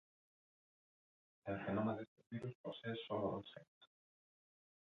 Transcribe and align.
El 1.45 1.59
genoma 1.65 1.95
de 1.95 2.01
estos 2.05 2.27
virus 2.31 2.55
posee 2.63 2.95
solo 3.07 3.29
dos 3.35 3.45
genes. 3.53 3.89